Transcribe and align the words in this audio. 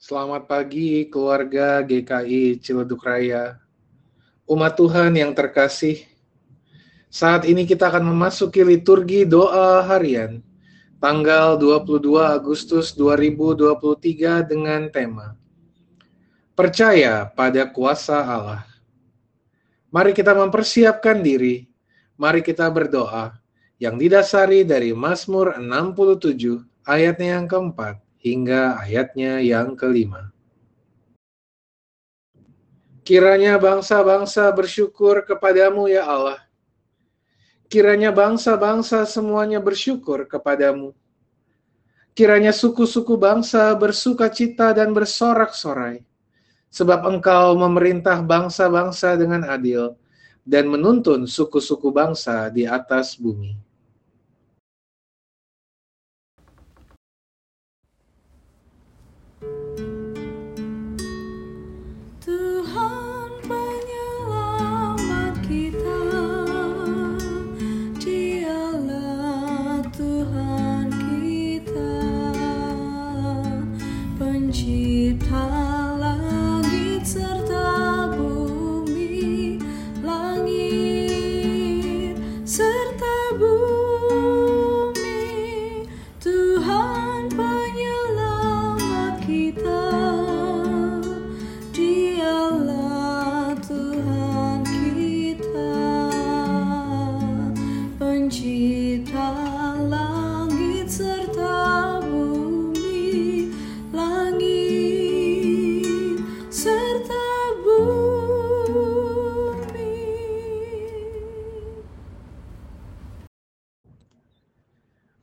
Selamat 0.00 0.48
pagi 0.48 1.04
keluarga 1.12 1.84
GKI 1.84 2.56
Ciledug 2.64 3.04
Raya. 3.04 3.60
Umat 4.48 4.72
Tuhan 4.80 5.12
yang 5.12 5.36
terkasih, 5.36 6.08
saat 7.12 7.44
ini 7.44 7.68
kita 7.68 7.92
akan 7.92 8.08
memasuki 8.08 8.64
liturgi 8.64 9.28
doa 9.28 9.84
harian 9.84 10.40
tanggal 11.04 11.60
22 11.60 12.16
Agustus 12.16 12.96
2023 12.96 14.40
dengan 14.48 14.88
tema 14.88 15.36
Percaya 16.56 17.28
pada 17.28 17.68
kuasa 17.68 18.24
Allah. 18.24 18.64
Mari 19.92 20.16
kita 20.16 20.32
mempersiapkan 20.32 21.20
diri, 21.20 21.68
mari 22.16 22.40
kita 22.40 22.72
berdoa 22.72 23.36
yang 23.76 24.00
didasari 24.00 24.64
dari 24.64 24.96
Mazmur 24.96 25.60
67 25.60 26.88
ayatnya 26.88 27.36
yang 27.36 27.44
keempat 27.44 28.00
hingga 28.20 28.76
ayatnya 28.84 29.40
yang 29.40 29.72
kelima. 29.74 30.28
Kiranya 33.00 33.56
bangsa-bangsa 33.56 34.46
bersyukur 34.52 35.24
kepadamu 35.24 35.88
ya 35.88 36.04
Allah. 36.06 36.38
Kiranya 37.66 38.12
bangsa-bangsa 38.12 39.02
semuanya 39.08 39.58
bersyukur 39.58 40.28
kepadamu. 40.28 40.92
Kiranya 42.12 42.52
suku-suku 42.52 43.16
bangsa 43.16 43.72
bersuka 43.74 44.28
cita 44.28 44.76
dan 44.76 44.92
bersorak-sorai. 44.92 46.04
Sebab 46.70 47.02
engkau 47.08 47.58
memerintah 47.58 48.22
bangsa-bangsa 48.22 49.18
dengan 49.18 49.42
adil 49.48 49.98
dan 50.46 50.70
menuntun 50.70 51.26
suku-suku 51.26 51.90
bangsa 51.90 52.46
di 52.52 52.62
atas 52.68 53.18
bumi. 53.18 53.69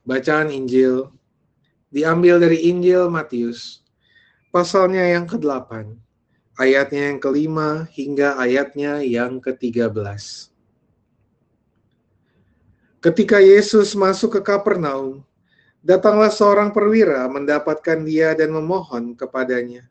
Bacaan 0.08 0.48
Injil 0.48 1.12
diambil 1.92 2.40
dari 2.40 2.64
Injil 2.64 3.12
Matius, 3.12 3.84
pasalnya 4.48 5.04
yang 5.04 5.28
ke-8, 5.28 5.84
ayatnya 6.56 7.12
yang 7.12 7.20
kelima 7.20 7.84
hingga 7.92 8.40
ayatnya 8.40 9.04
yang 9.04 9.36
ke-13. 9.36 9.92
Ketika 13.04 13.38
Yesus 13.38 13.92
masuk 13.92 14.40
ke 14.40 14.48
Kapernaum, 14.48 15.28
datanglah 15.84 16.32
seorang 16.32 16.72
perwira 16.72 17.28
mendapatkan 17.28 18.00
dia 18.00 18.32
dan 18.32 18.50
memohon 18.50 19.12
kepadanya. 19.12 19.86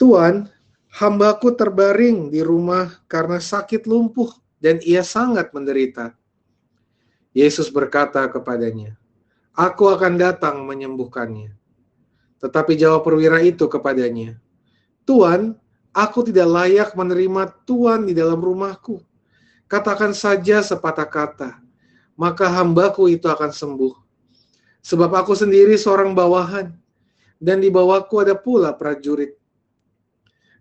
Tuan, 0.00 0.48
hambaku 0.96 1.52
terbaring 1.52 2.32
di 2.32 2.40
rumah 2.40 2.98
karena 3.04 3.36
sakit 3.36 3.84
lumpuh 3.84 4.32
dan 4.64 4.80
ia 4.80 5.04
sangat 5.04 5.52
menderita. 5.52 6.17
Yesus 7.38 7.70
berkata 7.70 8.26
kepadanya, 8.26 8.98
Aku 9.54 9.86
akan 9.86 10.18
datang 10.18 10.66
menyembuhkannya. 10.66 11.54
Tetapi 12.42 12.74
jawab 12.74 13.06
perwira 13.06 13.38
itu 13.46 13.70
kepadanya, 13.70 14.38
Tuan, 15.06 15.54
aku 15.94 16.26
tidak 16.26 16.50
layak 16.50 16.90
menerima 16.98 17.54
Tuan 17.62 18.10
di 18.10 18.14
dalam 18.14 18.42
rumahku. 18.42 18.98
Katakan 19.70 20.14
saja 20.18 20.62
sepatah 20.66 21.06
kata, 21.06 21.50
maka 22.18 22.50
hambaku 22.50 23.06
itu 23.06 23.30
akan 23.30 23.54
sembuh. 23.54 23.94
Sebab 24.82 25.10
aku 25.14 25.38
sendiri 25.38 25.78
seorang 25.78 26.18
bawahan, 26.18 26.74
dan 27.38 27.62
di 27.62 27.70
bawahku 27.70 28.18
ada 28.18 28.34
pula 28.34 28.74
prajurit. 28.74 29.38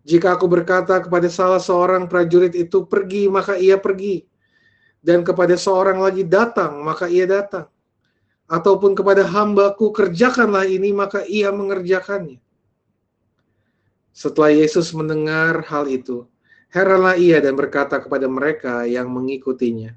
Jika 0.06 0.38
aku 0.38 0.46
berkata 0.46 1.02
kepada 1.02 1.26
salah 1.26 1.62
seorang 1.62 2.06
prajurit 2.06 2.54
itu 2.54 2.86
pergi, 2.86 3.26
maka 3.30 3.58
ia 3.58 3.82
pergi 3.82 4.30
dan 5.02 5.22
kepada 5.22 5.54
seorang 5.56 6.02
lagi 6.02 6.26
datang, 6.26 6.82
maka 6.82 7.08
ia 7.08 7.26
datang. 7.30 7.70
Ataupun 8.48 8.96
kepada 8.96 9.28
hambaku, 9.28 9.92
kerjakanlah 9.92 10.64
ini, 10.66 10.96
maka 10.96 11.28
ia 11.28 11.52
mengerjakannya. 11.52 12.40
Setelah 14.16 14.50
Yesus 14.56 14.96
mendengar 14.96 15.62
hal 15.68 15.86
itu, 15.92 16.26
heranlah 16.72 17.20
ia 17.20 17.38
dan 17.44 17.54
berkata 17.54 18.02
kepada 18.02 18.26
mereka 18.26 18.88
yang 18.88 19.12
mengikutinya, 19.12 19.94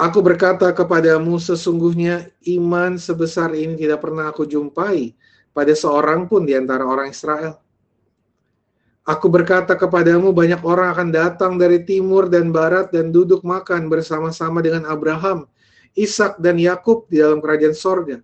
Aku 0.00 0.24
berkata 0.24 0.72
kepadamu, 0.72 1.36
sesungguhnya 1.36 2.32
iman 2.56 2.96
sebesar 2.96 3.52
ini 3.52 3.76
tidak 3.76 4.00
pernah 4.00 4.32
aku 4.32 4.48
jumpai 4.48 5.12
pada 5.52 5.76
seorang 5.76 6.24
pun 6.24 6.48
di 6.48 6.56
antara 6.56 6.88
orang 6.88 7.12
Israel. 7.12 7.60
Aku 9.08 9.32
berkata 9.32 9.72
kepadamu 9.74 10.30
banyak 10.30 10.60
orang 10.60 10.92
akan 10.92 11.08
datang 11.08 11.52
dari 11.56 11.80
timur 11.82 12.28
dan 12.28 12.52
barat 12.52 12.92
dan 12.92 13.08
duduk 13.08 13.40
makan 13.40 13.88
bersama-sama 13.88 14.60
dengan 14.60 14.84
Abraham, 14.84 15.48
Ishak 15.96 16.36
dan 16.36 16.60
Yakub 16.60 17.08
di 17.08 17.18
dalam 17.18 17.40
kerajaan 17.40 17.72
sorga. 17.72 18.20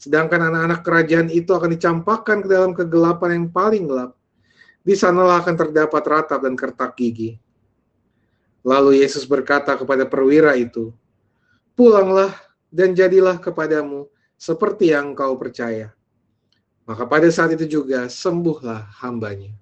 Sedangkan 0.00 0.48
anak-anak 0.48 0.80
kerajaan 0.80 1.28
itu 1.28 1.52
akan 1.52 1.70
dicampakkan 1.76 2.40
ke 2.44 2.48
dalam 2.48 2.72
kegelapan 2.72 3.30
yang 3.36 3.46
paling 3.52 3.84
gelap. 3.84 4.16
Di 4.80 4.96
sanalah 4.96 5.44
akan 5.44 5.56
terdapat 5.58 6.02
ratap 6.08 6.40
dan 6.40 6.54
kertak 6.56 6.96
gigi. 6.96 7.36
Lalu 8.64 9.04
Yesus 9.04 9.28
berkata 9.28 9.76
kepada 9.76 10.08
perwira 10.08 10.56
itu, 10.56 10.90
Pulanglah 11.76 12.32
dan 12.72 12.96
jadilah 12.96 13.36
kepadamu 13.36 14.08
seperti 14.40 14.96
yang 14.96 15.12
kau 15.12 15.36
percaya. 15.36 15.92
Maka 16.88 17.04
pada 17.04 17.28
saat 17.28 17.52
itu 17.52 17.66
juga 17.66 18.06
sembuhlah 18.06 19.02
hambanya. 19.04 19.52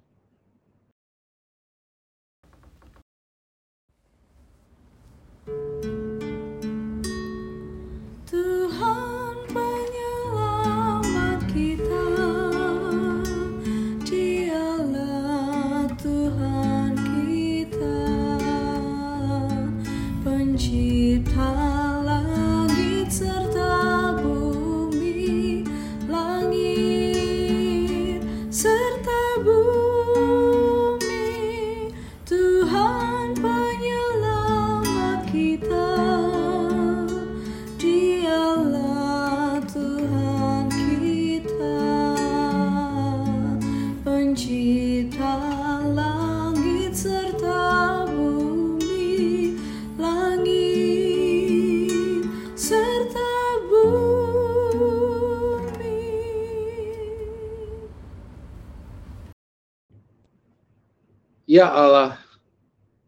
Ya 61.45 61.69
Allah, 61.69 62.17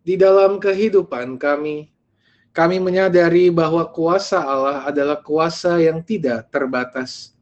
di 0.06 0.14
dalam 0.14 0.62
kehidupan 0.62 1.42
kami, 1.42 1.90
kami 2.54 2.78
menyadari 2.78 3.50
bahwa 3.50 3.82
kuasa 3.90 4.38
Allah 4.38 4.86
adalah 4.86 5.18
kuasa 5.26 5.82
yang 5.82 6.06
tidak 6.06 6.46
terbatas. 6.54 7.34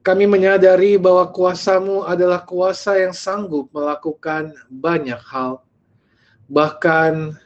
Kami 0.00 0.24
menyadari 0.24 0.96
bahwa 0.96 1.28
kuasamu 1.28 2.08
adalah 2.08 2.40
kuasa 2.40 2.96
yang 2.96 3.12
sanggup 3.12 3.68
melakukan 3.68 4.56
banyak 4.72 5.20
hal, 5.28 5.60
bahkan 6.48 7.36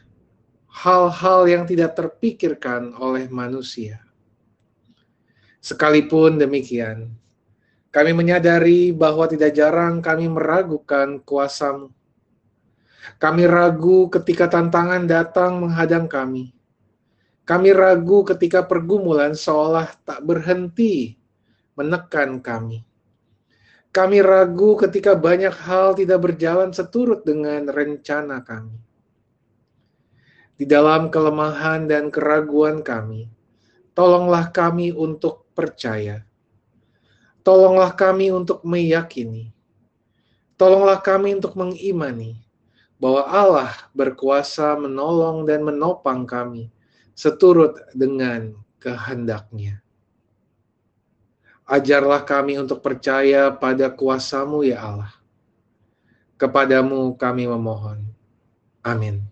hal-hal 0.71 1.51
yang 1.51 1.63
tidak 1.67 1.99
terpikirkan 1.99 2.95
oleh 2.95 3.27
manusia. 3.27 3.99
Sekalipun 5.59 6.39
demikian, 6.39 7.11
kami 7.91 8.15
menyadari 8.15 8.95
bahwa 8.95 9.27
tidak 9.27 9.51
jarang 9.51 9.99
kami 9.99 10.31
meragukan 10.31 11.19
kuasamu. 11.27 11.91
Kami 13.17 13.49
ragu 13.49 14.09
ketika 14.13 14.49
tantangan 14.49 15.09
datang 15.09 15.61
menghadang 15.61 16.05
kami. 16.05 16.53
Kami 17.45 17.69
ragu 17.73 18.21
ketika 18.23 18.63
pergumulan 18.65 19.33
seolah 19.33 19.89
tak 20.05 20.21
berhenti 20.21 21.17
menekan 21.73 22.37
kami. 22.39 22.85
Kami 23.91 24.23
ragu 24.23 24.79
ketika 24.79 25.17
banyak 25.17 25.51
hal 25.51 25.97
tidak 25.97 26.23
berjalan 26.23 26.71
seturut 26.71 27.27
dengan 27.27 27.67
rencana 27.67 28.39
kami. 28.45 28.79
Di 30.55 30.63
dalam 30.69 31.09
kelemahan 31.09 31.89
dan 31.89 32.13
keraguan 32.13 32.85
kami, 32.85 33.27
tolonglah 33.97 34.53
kami 34.53 34.93
untuk 34.93 35.49
percaya 35.57 36.21
Tolonglah 37.41 37.97
kami 37.97 38.29
untuk 38.29 38.61
meyakini. 38.61 39.49
Tolonglah 40.61 41.01
kami 41.01 41.41
untuk 41.41 41.57
mengimani 41.57 42.37
bahwa 43.01 43.25
Allah 43.25 43.73
berkuasa 43.97 44.77
menolong 44.77 45.49
dan 45.49 45.65
menopang 45.65 46.29
kami 46.29 46.69
seturut 47.17 47.81
dengan 47.97 48.53
kehendaknya. 48.77 49.81
Ajarlah 51.65 52.21
kami 52.21 52.61
untuk 52.61 52.85
percaya 52.85 53.49
pada 53.49 53.89
kuasamu 53.89 54.61
ya 54.61 54.85
Allah. 54.85 55.13
Kepadamu 56.37 57.17
kami 57.17 57.49
memohon. 57.49 58.05
Amin. 58.85 59.25